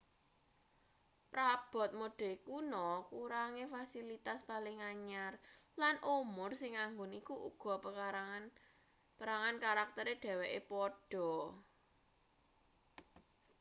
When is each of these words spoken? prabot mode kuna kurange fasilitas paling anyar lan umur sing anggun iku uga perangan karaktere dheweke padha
prabot 1.31 1.91
mode 1.99 2.29
kuna 2.47 2.85
kurange 3.11 3.63
fasilitas 3.75 4.39
paling 4.51 4.77
anyar 4.91 5.33
lan 5.81 5.95
umur 6.19 6.49
sing 6.61 6.73
anggun 6.85 7.11
iku 7.21 7.35
uga 7.49 7.73
perangan 9.15 9.55
karaktere 9.63 10.13
dheweke 10.23 10.59
padha 10.69 11.31